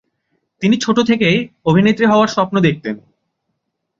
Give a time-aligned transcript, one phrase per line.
[0.61, 1.37] তিনি ছোট থেকেই
[1.65, 2.95] অভিনেত্রী হওয়ার স্বপ্ন দেখেতেন।